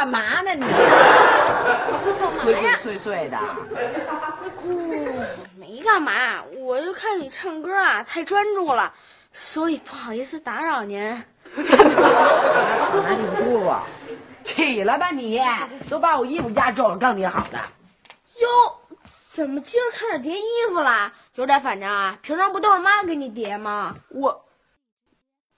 [0.00, 0.64] 干嘛呢你？
[2.42, 3.38] 鬼鬼祟祟的。
[4.56, 5.20] 姑，
[5.58, 8.90] 没干嘛，我就看你唱歌啊，太专注了，
[9.30, 10.98] 所以不好意思打扰您。
[11.54, 13.74] 哪里不舒服？
[14.42, 15.38] 起来吧你，
[15.90, 17.58] 都把我衣服压皱了，刚叠好的。
[18.40, 18.48] 哟，
[19.28, 21.12] 怎么今儿开始叠衣服了？
[21.34, 22.18] 有点反常啊！
[22.22, 23.94] 平常不都是妈给你叠吗？
[24.08, 24.46] 我，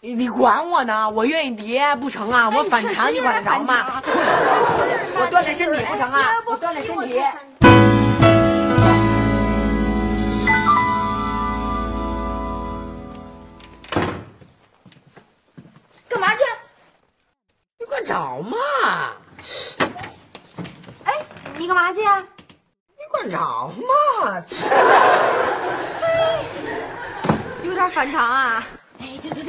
[0.04, 1.08] 你你管我呢？
[1.10, 2.50] 我愿意叠不成啊？
[2.50, 4.02] 我反常你管得着吗？
[5.14, 6.42] 我锻炼身体不成啊？
[6.44, 7.22] 我锻炼身体。
[16.08, 16.42] 干嘛去？
[17.78, 18.56] 你管着吗？
[21.04, 21.14] 哎，
[21.56, 22.18] 你干嘛去啊？
[22.98, 24.42] 你管着吗？
[27.62, 28.66] 有点反常啊！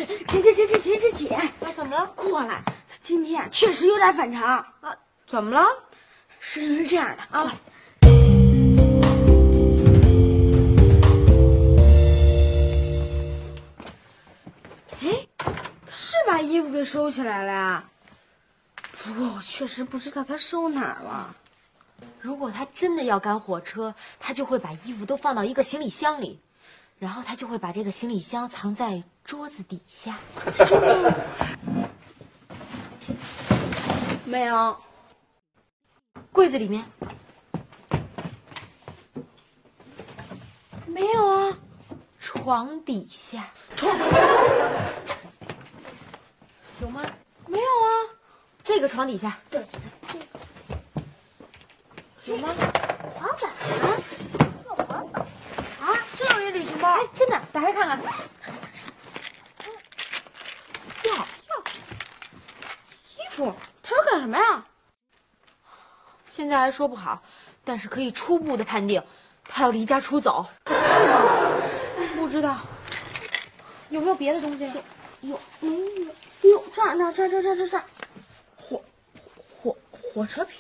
[0.06, 2.06] 姐姐姐姐姐姐姐，哎，怎么了？
[2.16, 2.62] 过来，
[3.02, 4.42] 今天啊确实有点反常
[4.82, 4.96] 啊。
[5.28, 5.66] 怎么了？
[6.40, 7.56] 事情是这样的啊。
[15.02, 15.52] 哎，他
[15.96, 17.84] 是把衣服给收起来了呀。
[18.92, 21.36] 不过我确实不知道他收哪儿了。
[22.20, 26.40] 如果他真的要赶火车，他就会把衣服都放到一个行李箱里，
[27.04, 30.18] 然后他就会把这个行李箱藏在桌子底下。
[34.24, 34.78] 没有，
[36.32, 36.86] 柜子里面
[40.88, 41.58] 没有啊，
[42.22, 43.94] 床底下床
[46.80, 47.02] 有吗？
[47.48, 48.16] 没有啊。
[48.64, 49.62] 这个床底下对
[52.24, 52.48] 有吗？
[53.14, 53.52] 滑板
[56.64, 56.90] 旅行包。
[56.94, 58.00] 哎，真的，打开看看。
[63.18, 64.66] 衣服，他要干什么呀？
[66.26, 67.22] 现在还说不好，
[67.66, 69.04] 但是可以初步的判定，
[69.44, 70.48] 他要离家出走。
[72.16, 72.58] 不知道
[73.90, 74.64] 有没有别的东西？
[75.20, 77.84] 有有有有，这儿这儿这儿这儿这儿这儿，
[78.56, 78.82] 火
[79.62, 80.58] 火火车票。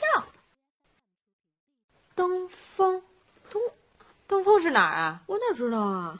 [2.13, 3.01] 登峰，
[4.33, 5.19] 登登峰是哪儿啊？
[5.27, 6.17] 我哪知道啊？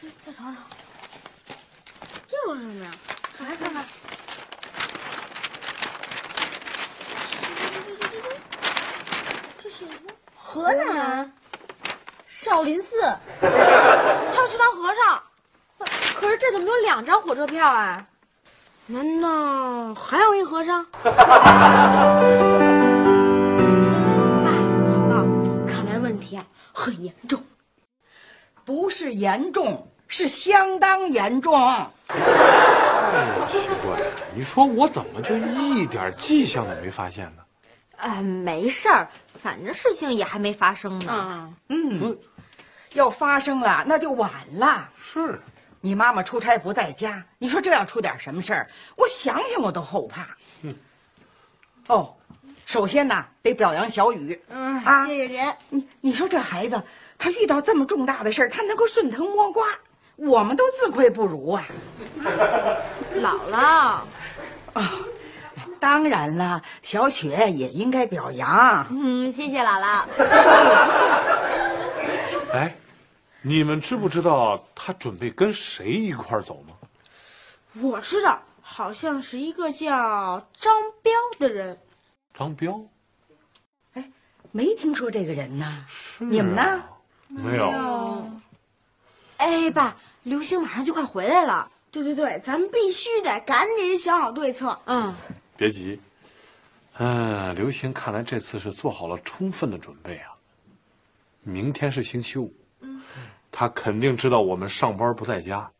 [0.00, 0.54] 再找找，
[2.26, 2.90] 这个是什么呀？
[3.38, 3.84] 打开看看。
[9.62, 10.10] 这写什么？
[10.34, 11.30] 河南
[12.26, 12.98] 少林寺。
[13.42, 13.46] 他
[14.36, 15.22] 要去当和尚，
[16.14, 18.06] 可是这怎么有两张火车票啊？
[18.86, 20.86] 难道还有一和尚？
[26.74, 27.42] 很严重。
[28.64, 31.54] 不是严重，是相当严重。
[32.08, 33.98] 哎，奇怪，
[34.34, 37.42] 你说我怎么就一点迹象都没发现呢？
[37.96, 39.08] 哎，没事儿，
[39.40, 41.12] 反正事情也还没发生呢。
[41.12, 42.18] 啊，嗯，
[42.92, 44.90] 要发生了那就晚了。
[44.98, 45.40] 是，
[45.80, 50.26] 你妈妈出差不在家，你说这要出点什么事儿，我想想我都后怕。
[50.62, 50.74] 嗯。
[51.86, 52.16] 哦，
[52.74, 54.42] 首先呢，得表扬小雨。
[54.48, 55.40] 嗯啊谢谢您。
[55.68, 56.82] 你你说这孩子，
[57.16, 59.64] 他遇到这么重大的事儿，他能够顺藤摸瓜，
[60.16, 61.64] 我们都自愧不如啊。
[63.14, 64.00] 姥姥，
[65.78, 68.84] 当然了，小雪也应该表扬。
[68.90, 70.02] 嗯，谢谢姥姥。
[72.52, 72.74] 哎，
[73.40, 76.74] 你们知不知道他准备跟谁一块儿走吗？
[77.80, 80.74] 我知道，好像是一个叫张
[81.04, 81.78] 彪的人。
[82.36, 82.84] 张彪？
[83.92, 84.10] 哎
[84.50, 85.86] 没听说这个人呢。
[85.88, 86.84] 是、你们呢？
[87.28, 88.30] 没有。
[89.36, 91.70] 哎，爸，刘星马上就快回来了。
[91.90, 94.76] 对对对，咱们必须得赶紧想好对策。
[94.86, 95.14] 嗯，
[95.56, 96.00] 别急，
[96.98, 100.30] 嗯，刘星看来这次是做好了充分的准备啊。
[101.42, 102.52] 明天是星期五，
[103.52, 105.70] 他肯定知道我们上班不在家，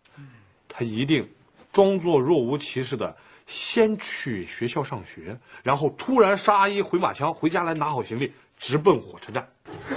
[0.68, 1.28] 他一定
[1.72, 9.48] 装作若无其事的先去学校上学，然后突然杀阿姨回马枪，回家来拿好行李，直奔火车站。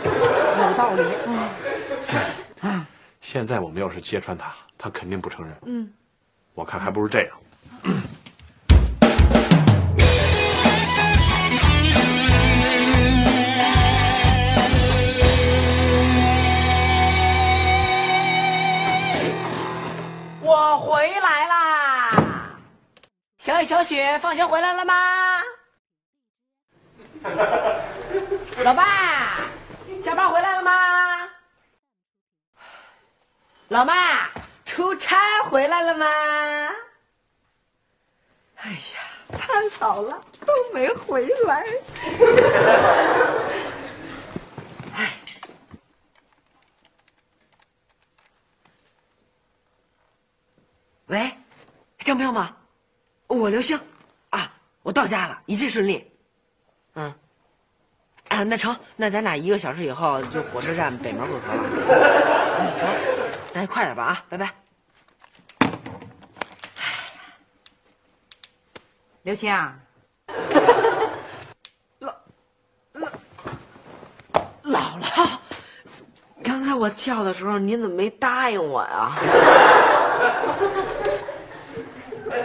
[0.03, 1.03] 有道理。
[3.21, 5.55] 现在我们要是揭穿他，他肯定不承认。
[5.65, 5.91] 嗯，
[6.53, 7.38] 我看还不如这样。
[23.67, 24.93] 小雪，放学回来了吗？
[28.63, 29.41] 老爸，
[30.05, 30.71] 下班回来了吗？
[33.67, 34.29] 老妈，
[34.63, 36.05] 出差回来了吗？
[38.55, 38.77] 哎呀，
[39.37, 41.67] 太好了，都没回来。
[51.07, 51.37] 喂，
[51.99, 52.55] 张彪吗？
[53.27, 53.79] 我刘星，
[54.29, 54.51] 啊，
[54.83, 56.09] 我到家了，一切顺利。
[56.95, 57.13] 嗯，
[58.29, 61.63] 啊，那成，那咱俩一个小时以后就火车站北门会合了。
[62.59, 62.89] 嗯，成，
[63.53, 64.53] 那快点吧啊，拜拜。
[69.24, 69.77] 刘星啊，
[72.00, 72.13] 姥
[74.63, 75.38] 姥，
[76.41, 79.18] 刚才我叫的时候，您怎么没答应我呀？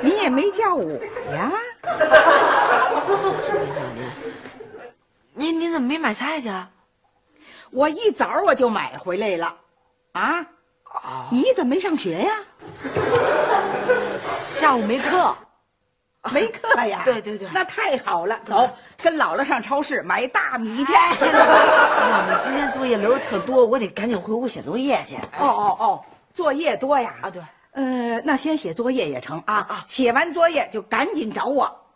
[0.03, 0.85] 你也没叫我
[1.35, 1.53] 呀？
[1.85, 1.91] 没
[3.75, 4.05] 叫您，
[5.35, 6.51] 您您怎么没买菜去？
[7.71, 9.55] 我一早我就买回来了，
[10.13, 10.47] 啊？
[11.31, 12.35] 你怎么没上学呀？
[14.39, 15.35] 下午没课。
[16.33, 17.03] 没课呀？
[17.07, 18.71] 对对对那太好了，走，
[19.03, 20.93] 跟姥姥上超市买大米去。
[20.93, 25.17] 我们今天作业留的特多，我得赶紧回屋写作业去。
[25.17, 27.15] 哦哦哦，作业多呀？
[27.23, 29.55] 啊，对，呃，那先写作业也成啊。
[29.57, 31.87] 啊写完作业就赶紧找我，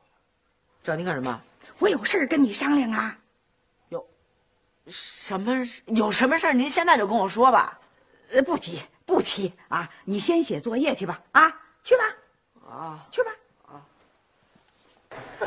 [0.82, 1.40] 找您干什么？
[1.78, 3.16] 我有事儿跟你商量啊。
[3.88, 4.06] 有
[4.88, 6.52] 什么事有什么事儿？
[6.52, 7.78] 您现在就跟我说吧。
[8.32, 11.20] 呃，不急不急啊，你先写作业去吧。
[11.32, 12.02] 啊，去吧，
[12.68, 13.30] 啊，去吧。
[13.68, 13.82] 啊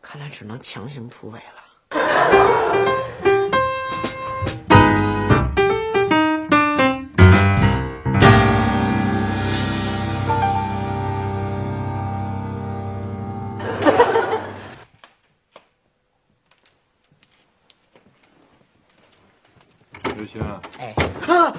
[0.00, 1.60] 看来只能强行突围了。
[20.20, 20.94] 刘星啊，哎，
[21.32, 21.50] 啊，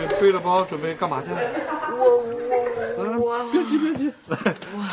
[0.00, 1.28] 你背着包准备干嘛去？
[2.96, 4.12] 我我别急别急，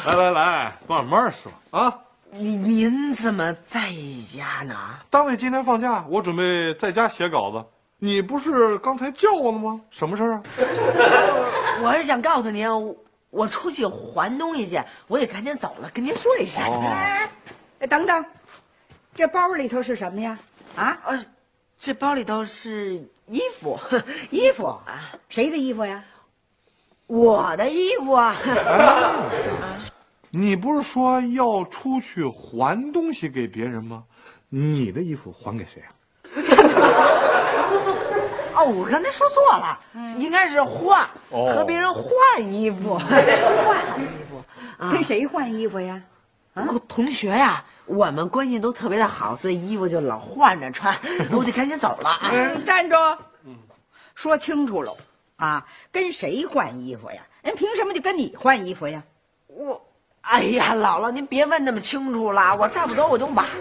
[0.05, 1.91] 来来来，慢慢说啊。
[2.29, 3.79] 您您怎么在
[4.31, 4.75] 家呢？
[5.09, 7.65] 单位今天放假，我准备在家写稿子。
[7.97, 9.81] 你不是刚才叫我了吗？
[9.89, 10.43] 什么事儿啊？
[11.81, 12.95] 我是想告诉您，我
[13.31, 16.63] 我出去还东西去，我得赶紧走了，跟您说一声。
[16.63, 17.27] 哦哎，
[17.79, 18.23] 哎等等，
[19.15, 20.37] 这包里头是什么呀？
[20.75, 21.17] 啊，呃，
[21.77, 22.95] 这包里头是
[23.27, 23.77] 衣服，
[24.31, 26.03] 衣服啊，谁的衣服呀？
[27.07, 28.35] 我的衣服啊。
[30.31, 34.03] 你不是说要出去还东西给别人吗？
[34.49, 35.91] 你的衣服还给谁啊？
[38.57, 39.79] 哦，我刚才说错了，
[40.17, 42.03] 应该是换，哦和别人换
[42.53, 43.21] 衣服，换
[44.01, 44.43] 衣服。
[44.77, 46.01] 啊跟谁换衣服呀？
[46.55, 50.95] 我同学呀，我们关系都特别的好，所以衣服就老换着穿，
[51.31, 52.29] 我得赶紧走了啊。
[52.31, 52.95] 嗯，站住！
[54.15, 54.95] 说清楚喽，
[55.35, 57.21] 啊，跟谁换衣服呀？
[57.41, 59.03] 人凭什么就跟你换衣服呀？
[59.47, 59.85] 我，
[60.21, 63.51] 哎呀，姥姥，您别问那么清楚了， 我再不走我就晚了。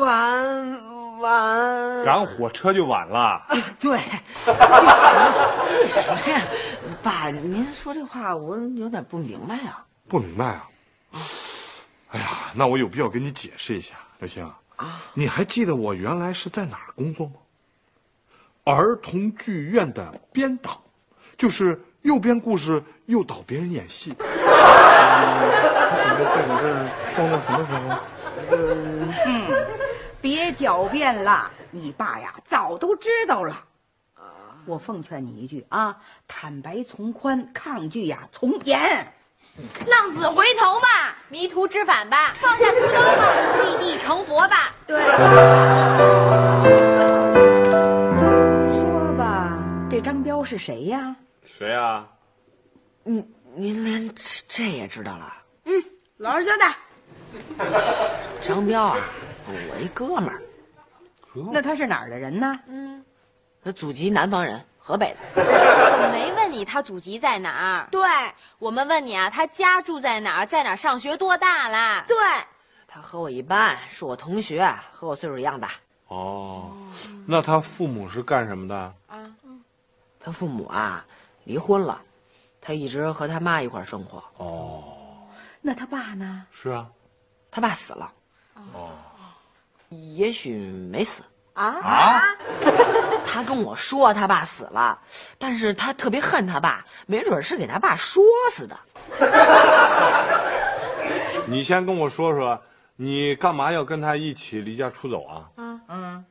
[0.00, 3.18] 晚晚，赶火车就晚了。
[3.18, 3.44] 啊
[3.80, 3.98] 对，
[4.46, 6.40] 为什么呀？
[7.02, 9.84] 爸，您说这话我有点不明白啊。
[10.08, 10.68] 不明白啊？
[12.10, 14.42] 哎呀，那我有必要跟你解释一下，刘星
[14.76, 17.34] 啊，你还记得我原来是在哪儿工作吗？
[18.64, 20.82] 儿童剧院的编导，
[21.36, 24.14] 就是又编故事又导别人演戏。
[24.20, 24.24] 嗯
[25.90, 26.76] 你准备在我这儿
[27.14, 27.82] 装到什么时候？
[28.56, 29.08] 嗯
[30.20, 33.64] 别狡辩了，你爸呀早都知道了。
[34.66, 35.96] 我奉劝你一句啊，
[36.26, 39.12] 坦白从宽，抗拒呀从严。
[39.86, 44.74] 浪子回头吧，迷途知返吧，放下屠刀吧，立地成佛吧。
[44.86, 45.02] 对
[48.70, 49.58] 说吧，
[49.90, 51.16] 这张彪是谁呀？
[51.44, 52.06] 谁呀、
[53.02, 55.34] 您您连这这也知道了？
[55.64, 55.72] 嗯
[56.18, 56.76] 老实交代。
[58.40, 58.96] 张彪啊，
[59.46, 60.40] 我一哥们儿。
[61.52, 62.58] 那他是哪儿的人呢？
[62.68, 63.04] 嗯，
[63.64, 65.42] 他祖籍南方人，河北的。
[65.42, 68.00] 我没问你他祖籍在哪儿，对
[68.58, 72.06] 我们问你啊，他家住在哪儿，在哪儿上学，多大了？
[72.08, 72.16] 对，
[72.86, 75.72] 他和我一般，是我同学，和我岁数一样大。
[76.06, 76.72] 哦，
[77.26, 78.74] 那他父母是干什么的？
[79.08, 79.30] 啊，
[80.18, 81.04] 他父母啊
[81.44, 82.00] 离婚了，
[82.58, 84.24] 他一直和他妈一块儿生活。
[84.38, 84.84] 哦，
[85.60, 86.46] 那他爸呢？
[86.50, 86.88] 是啊。
[87.50, 88.10] 他爸死了，
[88.72, 88.90] 哦
[89.90, 91.22] 也许没死。
[91.58, 92.22] 啊，啊，
[93.26, 94.98] 他跟我说他爸死了，
[95.38, 98.22] 但是他特别恨他爸，没准是给他爸说
[98.52, 98.78] 死的。
[101.48, 102.60] 你先跟我说说，
[102.96, 105.50] 你干嘛要跟他一起离家出走啊？
[105.56, 106.24] 嗯嗯，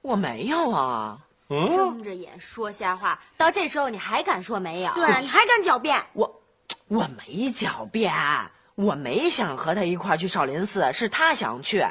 [0.00, 1.18] 我没有啊，
[1.50, 4.92] 嗯，睁着眼说瞎话，到这时候你还敢说没有？
[4.94, 6.00] 对，你还敢狡辩？
[6.14, 6.42] 我
[6.86, 8.14] 我没狡辩，
[8.76, 11.84] 我没想和他一块去少林寺，是他想去，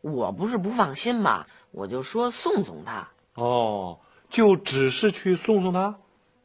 [0.00, 3.06] 我不是不放心嘛，我就说送送他。
[3.34, 3.98] 哦，
[4.30, 5.94] 就只是去送送他？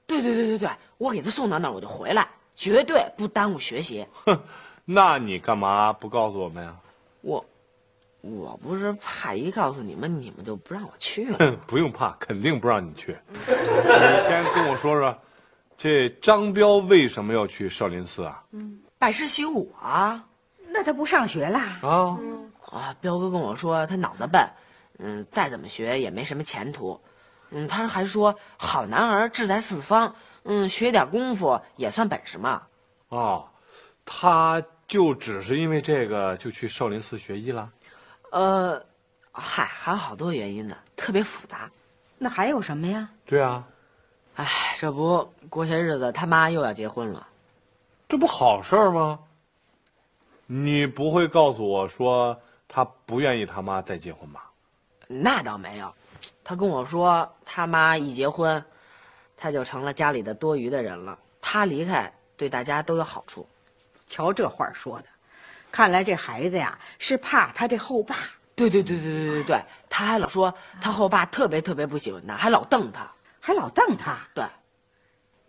[0.08, 4.06] 对对对对对，我给他送到那儿我就回来，绝对不耽误学习。
[4.26, 4.38] 哼，
[4.86, 6.76] 那你干嘛不告诉我们呀？
[7.22, 7.46] 我
[8.22, 11.38] 我不是怕一告诉你们，你们就不让我去了。
[11.38, 13.16] 哼，不用怕，肯定不让你去。
[13.32, 15.16] 你先跟我说说，
[15.78, 18.44] 这张彪为什么要去少林寺啊？
[18.52, 20.26] 嗯拜师习武啊！
[20.72, 21.80] 那他不上学啦？
[21.82, 22.18] 啊，
[22.70, 24.46] 啊，彪哥跟我说他脑子笨，
[25.00, 27.00] 嗯，再怎么学也没什么前途。
[27.50, 32.62] 嗯，他还说好男儿志在四方，嗯，学点功夫也算本事嘛。
[33.08, 33.50] 哦，
[34.06, 37.72] 他就只是因为这个就去少林寺学医了？
[38.32, 38.86] 呃，
[39.32, 41.72] 嗨，还有好多原因呢，特别复杂。
[42.20, 43.10] 那还有什么呀？
[43.26, 43.66] 对啊，
[44.36, 47.28] 哎，这不过些日子他妈又要结婚了，
[48.08, 49.20] 这不好事儿吗？
[50.46, 54.49] 你不会告诉我说他不愿意他妈再结婚吧？
[55.12, 55.92] 那倒没有。
[56.44, 58.64] 他跟我说，他妈一结婚，
[59.36, 61.18] 他就成了家里的多余的人了。
[61.42, 63.48] 他离开对大家都有好处。
[64.06, 65.06] 瞧这话说的，
[65.72, 68.16] 看来这孩子呀是怕他这后爸，
[68.56, 73.10] 对对对对对对对，他还老说他后爸特别特别不喜欢他，还老瞪他。
[73.40, 74.18] 还老瞪他。
[74.36, 74.44] 对，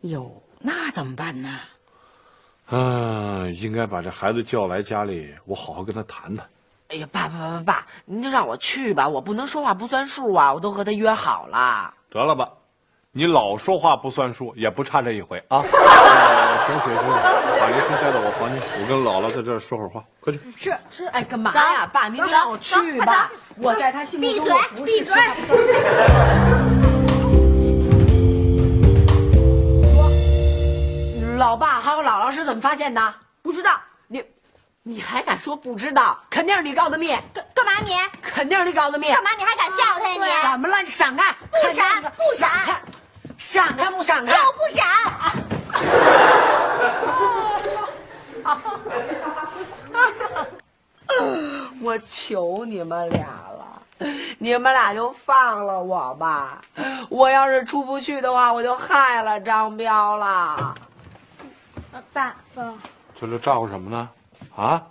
[0.02, 1.60] 哟，那怎么办呢？
[2.68, 6.48] 嗯，应该把这孩子叫来家里，我好好跟他谈谈。
[6.92, 11.94] 哎呀，爸爸爸爸爸，您就让我去吧，我不能说话不算数啊，我都和他约好了。
[12.10, 12.48] 得了吧，
[13.12, 15.62] 你老说话不算数，也不差这一回啊！
[15.70, 17.04] 呃行行行，
[17.60, 20.40] 把刘星带到我房间，我跟姥姥在这儿说会儿话，快去。
[20.56, 23.30] 是是，哎，干嘛呀，爸，您就让我去吧。
[23.56, 25.56] 我在他心目中闭嘴我不是闭嘴说话不算
[31.20, 33.14] 数老爸还有姥姥是怎么发现的？
[33.42, 33.80] 不知道，
[34.82, 36.18] 你，还敢说不知道？
[36.30, 37.92] 肯定是你告的密，干干嘛你？
[38.22, 39.12] 肯定是你告的密。
[39.12, 40.80] 干嘛你还敢吓唬他呀你怎么了？
[40.82, 41.36] 你闪开！
[41.50, 42.80] 不闪不闪闪开，
[43.36, 44.30] 闪开不闪你？
[44.30, 44.36] 开？
[44.36, 44.86] 就不闪！
[51.82, 53.82] 我求你们俩了，
[54.38, 56.62] 你们俩就放了我吧。
[57.10, 60.74] 我要是出不去的话，我就害了张彪了。
[62.14, 62.72] 爸爸，
[63.14, 64.08] 这是照顾什么呢？
[64.56, 64.86] 啊！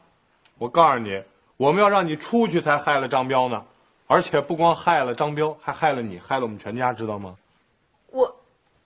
[0.57, 1.23] 我告诉你，
[1.57, 3.63] 我们要让你出去才害了张彪呢，
[4.07, 7.35] 而且不光害了张彪，还害了你，害了我们全家，知道吗？
[8.11, 8.35] 我，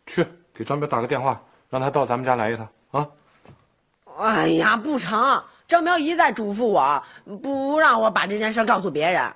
[0.05, 3.07] 去给张彪打个电话，让他到咱们家来一趟啊！
[4.19, 5.43] 哎呀，不成！
[5.65, 7.03] 张彪一再嘱咐我，
[7.41, 9.33] 不让我把这件事告诉别人。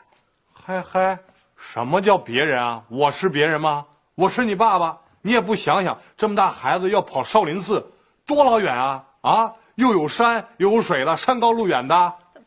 [0.54, 1.18] 嗨嗨，
[1.56, 2.84] 什么叫别人啊？
[2.90, 3.86] 我是别人吗？
[4.14, 7.84] 我是你爸爸，你也不想想，这么大孩子要跑少林寺，
[8.26, 9.04] 多老远啊！
[9.22, 11.94] 啊，又有山又有水的，山高路远的，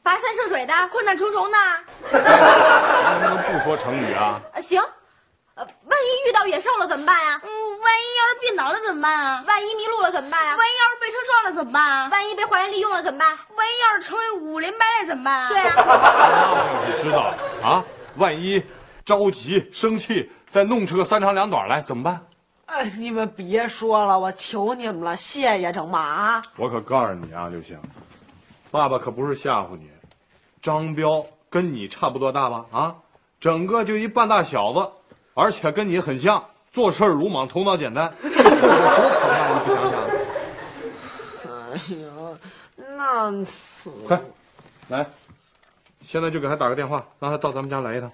[0.03, 1.59] 跋山涉水的，困难重重的。
[2.11, 4.41] 能不能不说成语啊？
[4.53, 4.83] 呃行，
[5.55, 7.41] 呃，万一遇到野兽了怎么办呀？
[7.45, 7.49] 嗯，
[7.81, 9.45] 万一要是病倒了怎么办啊？
[9.47, 10.57] 万一迷路了怎么办呀？
[10.57, 12.09] 万一要是被车撞了怎么办啊？
[12.11, 13.29] 万一被坏人利用了怎么办？
[13.55, 15.49] 万一要是成为武林败类怎么办啊？
[15.51, 17.33] 对啊， 那我就知道
[17.63, 17.85] 啊！
[18.17, 18.61] 万一
[19.05, 22.21] 着急生气，再弄出个三长两短来怎么办？
[22.71, 25.99] 哎，你们别说了，我求你们了，谢谢成吗？
[25.99, 26.43] 啊！
[26.57, 27.77] 我可告诉你啊，刘星，
[28.71, 29.91] 爸爸可不是吓唬你，
[30.63, 32.65] 张彪跟你差不多大吧？
[32.71, 32.95] 啊，
[33.41, 34.89] 整个就一半大小子，
[35.35, 40.01] 而且跟你很像，做事鲁莽，头脑简单， 多可怕，你不想想？
[41.73, 41.75] 哎
[42.07, 42.39] 呀，
[42.97, 44.21] 那次快，
[44.87, 45.05] 来，
[46.07, 48.09] 现在就给他打个电话，让他到咱们家来一趟。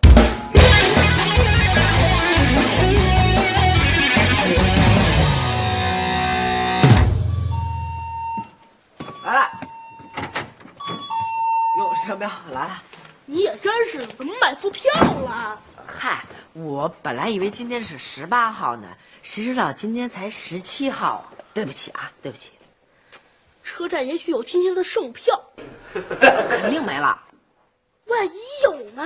[12.06, 12.82] 哟，张彪来了。
[13.24, 15.60] 你也真是，怎么买错票了？
[15.86, 18.88] 嗨，我本来以为今天是十八号呢，
[19.22, 21.26] 谁知道今天才十七号啊！
[21.52, 22.52] 对不起啊，对不起，
[23.64, 25.40] 车站也许有今天的剩票，
[26.48, 27.20] 肯定没了。
[28.06, 28.30] 万一
[28.62, 29.04] 有呢？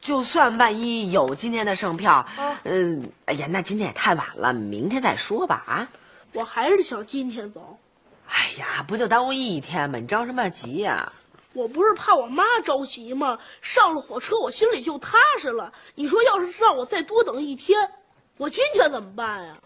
[0.00, 2.26] 就算万一有今天的剩票，
[2.64, 5.88] 嗯，哎呀，那今天也太晚了，明天再说吧啊！
[6.32, 7.78] 我还是想今天走。
[8.26, 9.98] 哎呀，不就耽误一天吗？
[9.98, 11.10] 你着什么急呀？
[11.54, 13.38] 我不是怕我妈着急吗？
[13.62, 15.72] 上了火车，我心里就踏实了。
[15.94, 17.88] 你说，要是让我再多等一天，
[18.36, 19.56] 我今天怎么办呀？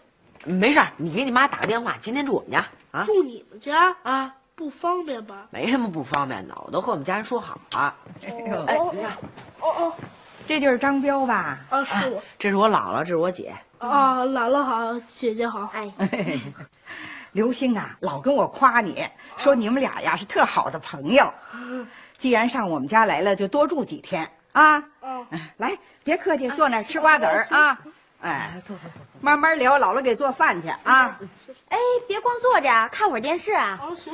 [0.45, 3.03] 没事，你给你妈打个电话，今天住我们家啊？
[3.03, 4.33] 住你们家啊？
[4.55, 5.47] 不方便吧？
[5.51, 7.95] 没什么不方便的，我都和我们家人说好了。
[8.21, 9.11] 哎，你看，
[9.59, 9.93] 哦哦，
[10.47, 11.59] 这就是张彪吧？
[11.69, 12.21] 啊，是我。
[12.37, 13.55] 这是我姥姥，这是我姐。
[13.77, 15.69] 啊，姥姥好，姐姐好。
[15.73, 15.91] 哎，
[17.31, 19.07] 刘星啊，老跟我夸你
[19.37, 21.31] 说你们俩呀是特好的朋友。
[22.17, 24.83] 既然上我们家来了，就多住几天啊。
[25.01, 25.25] 嗯，
[25.57, 27.77] 来，别客气，坐那儿吃瓜子儿啊。
[28.21, 29.79] 哎，坐坐坐，慢慢聊。
[29.79, 31.17] 姥姥给做饭去啊。
[31.69, 33.79] 哎，别光坐着，看会儿电视啊。
[33.81, 34.13] 啊，行。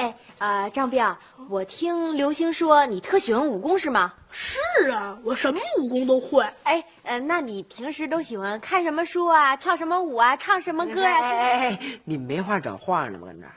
[0.00, 1.14] 哎，呃，张彪，
[1.50, 4.14] 我听刘星说你特喜欢武功是吗？
[4.30, 4.58] 是
[4.90, 6.42] 啊，我什么武功都会。
[6.62, 9.54] 哎，呃，那你平时都喜欢看什么书啊？
[9.56, 10.34] 跳什么舞啊？
[10.38, 11.18] 唱什么歌呀？
[11.20, 13.26] 哎哎哎，你没话找话呢吗？
[13.26, 13.52] 跟这儿。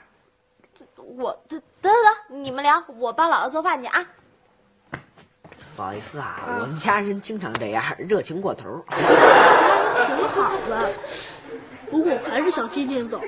[1.16, 4.04] 我得得得，你们聊，我帮姥姥做饭去啊。
[5.76, 8.84] 不好意思啊，我们家人经常这样，热情过头。
[8.90, 10.92] 挺好的，
[11.90, 13.20] 不过我还是想今天走。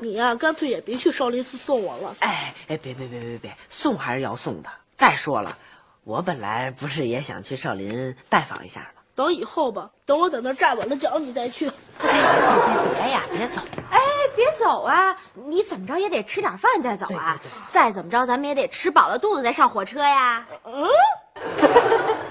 [0.00, 2.14] 你呀，干脆也别去少林寺送我了。
[2.20, 4.70] 哎哎，别别别别别，送还是要送的。
[4.96, 5.56] 再说了，
[6.04, 8.86] 我本来不是也想去少林拜访一下吗？
[9.14, 11.70] 等以后吧，等我在那站稳了脚，你再去。
[12.00, 13.60] 别别别呀，别走！
[13.90, 14.00] 哎，
[14.34, 15.14] 别走啊！
[15.34, 17.38] 你怎么着也得吃点饭再走啊！
[17.68, 20.46] 再怎么着，咱们也得吃饱了肚子再上火车呀。
[20.64, 20.88] 嗯，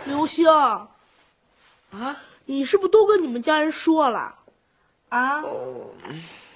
[0.05, 0.89] 刘星，啊，
[2.45, 4.33] 你是不是都跟你们家人说了？
[5.11, 5.43] 啊？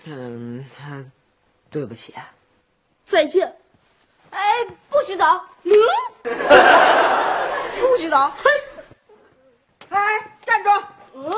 [0.06, 1.03] 嗯，他，
[1.69, 2.13] 对不起。
[3.03, 3.53] 再见。
[4.32, 5.25] 哎，不许走！
[5.63, 5.71] 嗯，
[7.79, 8.32] 不许走！
[8.38, 8.49] 嘿，
[9.89, 9.99] 哎，
[10.45, 10.69] 站住！
[11.15, 11.32] 嗯，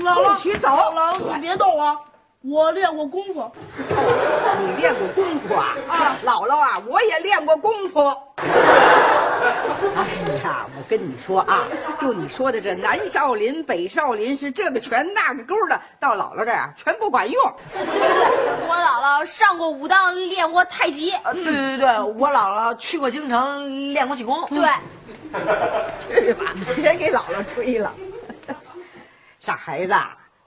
[0.00, 0.68] 姥姥，不许走！
[0.68, 2.04] 姥姥，你别动我，
[2.46, 3.50] 我练过功夫。
[4.60, 5.74] 你练过功夫啊？
[5.88, 8.06] 啊，姥姥啊，我也练过功夫。
[8.36, 10.04] 哎
[10.44, 11.66] 呀，我跟你说啊，
[11.98, 17.42] 就你说的这南少林、北少林是这个拳那个勾的，到姥姥这儿啊，全不管用。
[17.74, 21.12] 我姥姥上过武当，练过太极。
[21.12, 24.46] 啊，对对对，我姥姥去过京城，练过气功。
[24.50, 24.60] 对，
[26.24, 27.90] 去吧，别给姥姥吹了。
[29.40, 29.94] 傻孩子，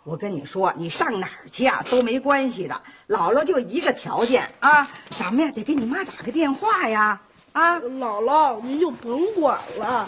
[0.07, 2.81] 我跟你说，你上哪儿去啊都没关系的。
[3.09, 4.89] 姥姥就一个条件啊，
[5.19, 7.19] 咱们呀得给你妈打个电话呀。
[7.51, 10.07] 啊，姥姥，您就甭管了，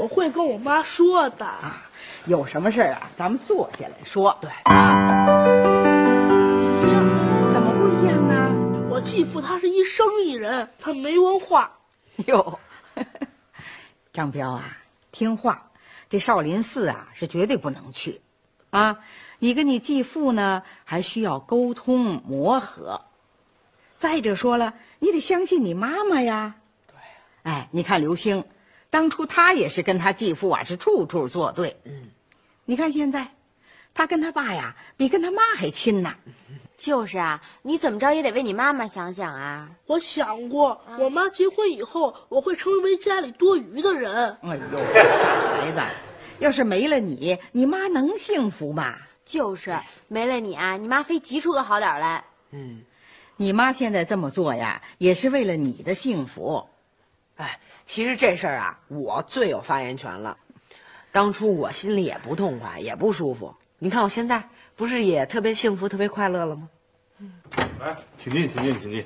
[0.00, 1.48] 我会跟我妈说的。
[2.26, 4.36] 有什么事儿啊，咱们坐下来说。
[4.40, 4.74] 对，怎
[7.62, 8.50] 么不一样呢？
[8.90, 11.70] 我继父他是一生意人，他没文化。
[12.26, 12.58] 哟，
[14.12, 14.78] 张彪啊，
[15.12, 15.70] 听话，
[16.10, 18.20] 这少林寺啊是绝对不能去，
[18.70, 18.98] 啊，
[19.38, 23.00] 你跟你继父呢还需要沟通磨合。
[23.96, 26.54] 再者说了，你得相信你妈妈呀。
[26.86, 26.94] 对
[27.42, 28.44] 哎，你看刘星，
[28.90, 31.76] 当初他也是跟他继父啊是处处作对。
[31.84, 32.08] 嗯，
[32.64, 33.28] 你看现在，
[33.94, 36.14] 他跟他爸呀比跟他妈还亲呢。
[36.76, 39.68] 就是啊，你怎么着也得为你妈妈想想啊。
[39.86, 44.14] 我想过，我妈结婚以后，我会成为家里多余的人。
[44.42, 44.78] 哎呦，
[45.20, 45.80] 傻孩子，
[46.38, 48.96] 要是没了你，你妈能幸福吗？
[49.28, 52.24] 就是没了你啊，你妈非急出个好点来。
[52.52, 52.80] 嗯，
[53.36, 56.66] 你妈现在这么做呀，也是为了你的幸福。
[57.36, 60.34] 哎，其实这事儿啊，我最有发言权了。
[61.12, 63.54] 当初我心里也不痛快，也不舒服。
[63.78, 64.42] 你看我现在
[64.74, 66.70] 不是也特别幸福、特别快乐了吗？
[67.18, 67.30] 嗯
[67.80, 69.04] 来，请进，请进，请进。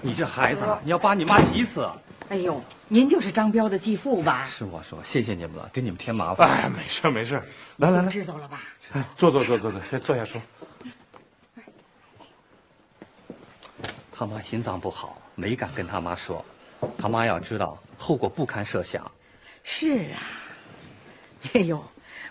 [0.00, 1.86] 你这孩子，你要把你妈急死！
[2.30, 4.46] 哎呦，您就是张彪的继父吧？
[4.46, 6.48] 是我说，谢谢你们了，给你们添麻烦。
[6.48, 7.42] 哎，没事没事，
[7.78, 8.62] 来来来，知道了吧？
[8.92, 10.40] 哎，坐坐坐坐坐，先坐下说。
[14.12, 16.44] 他妈心脏不好，没敢跟他妈说。
[16.96, 19.10] 他妈要知道，后果不堪设想。
[19.64, 20.22] 是啊，
[21.54, 21.84] 哎呦，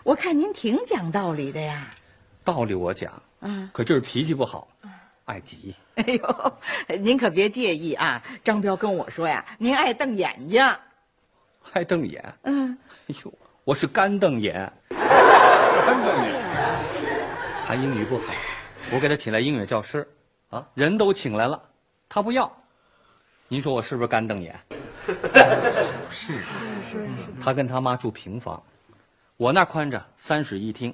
[0.03, 1.91] 我看您挺讲道理的呀。
[2.45, 4.65] 道理我讲，啊，可就是脾气不好，
[5.25, 5.75] 爱急。
[6.07, 10.63] 哎呦您可别介意啊张彪跟我说呀您爱瞪眼睛。
[11.73, 12.23] 爱瞪眼？
[12.43, 12.77] 嗯。
[13.09, 13.33] 哎呦
[13.65, 14.71] 我是干瞪眼。
[14.89, 16.35] 干瞪眼。
[17.65, 18.33] 他英语不好
[18.91, 20.07] 我给他请来英语教师。
[20.49, 21.61] 啊人都请来了
[22.07, 22.49] 他不要。
[23.49, 24.57] 您说我是不是干瞪眼？
[26.09, 26.39] 是是
[26.91, 27.07] 是
[27.43, 28.61] 他跟他妈住平房
[29.37, 30.93] 我那儿宽着三室一厅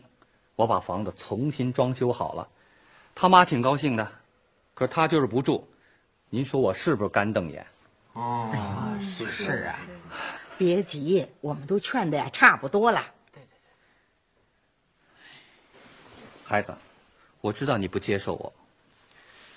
[0.55, 2.47] 我把房子重新装修好了。
[3.13, 4.07] 他妈挺高兴的
[4.75, 5.67] 可他就是不住，
[6.29, 7.65] 您说我是不是干瞪眼？
[8.13, 8.51] 哦，
[9.01, 9.79] 是是啊，
[10.57, 13.01] 别急，我们都劝的呀，差不多了。
[13.31, 13.71] 对对对。
[16.43, 16.75] 孩子，
[17.41, 18.53] 我知道你不接受我。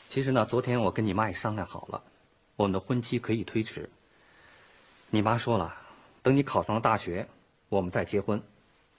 [0.09, 2.03] 其实呢，昨天我跟你妈也商量好了，
[2.55, 3.91] 我们的婚期可以推迟。
[5.11, 5.75] 你妈说了，
[6.23, 7.27] 等你考上了大学，
[7.69, 8.41] 我们再结婚。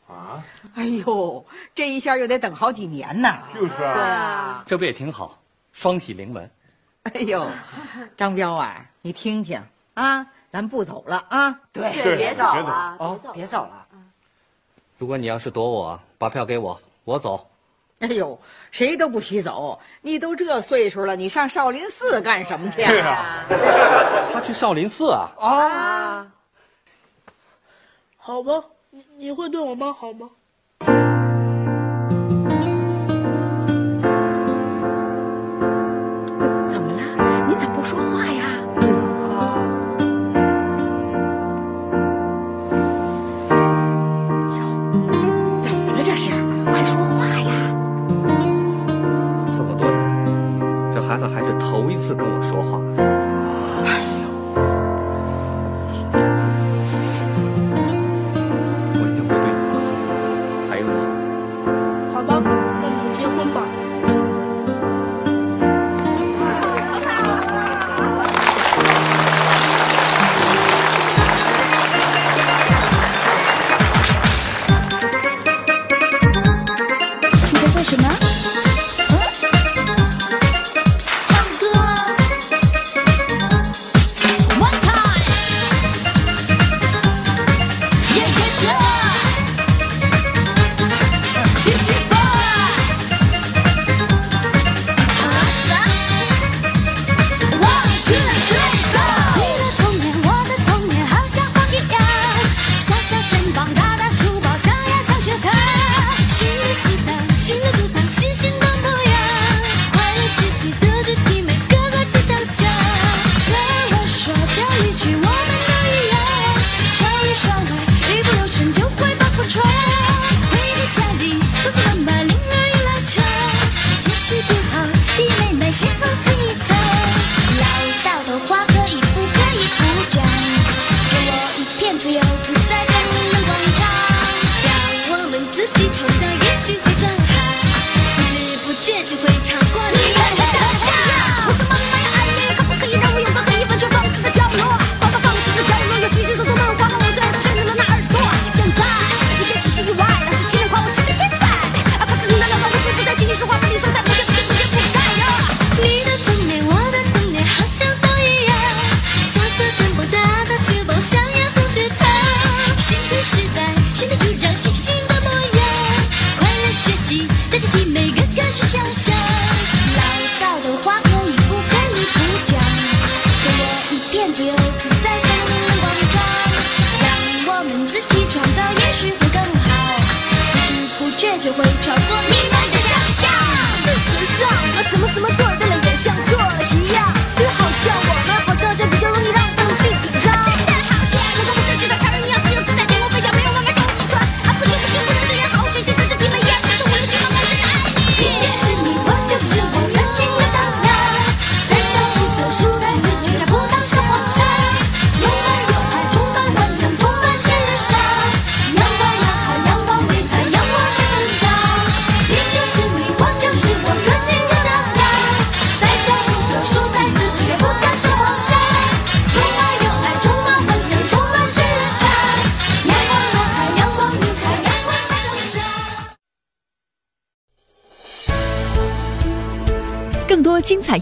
[0.07, 0.43] 啊？
[0.75, 3.43] 哎呦，这一下又得等好几年呢。
[3.53, 5.38] 就是啊，对啊，这不也挺好。
[5.71, 6.49] 双喜临门。
[7.03, 7.47] 哎呦，
[8.17, 9.61] 张彪啊，你听听
[9.93, 11.59] 啊，咱不走了啊。
[11.71, 12.97] 对，别走了啊，
[13.33, 13.85] 别走了。
[14.97, 17.49] 如果你要是躲我，把票给我，我走。
[17.99, 18.39] 哎呦，
[18.71, 23.45] 谁都不许走，你都这岁数了，你上少林寺干什么去啊？
[24.31, 25.31] 他去少林寺啊。
[25.39, 26.31] 啊。
[28.17, 30.29] 好吧，你你会对我妈好吗？
[52.15, 53.18] 跟我说话。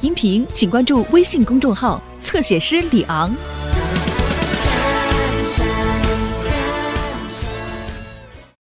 [0.02, 3.34] 音频请关注微信公众号侧写师李昂。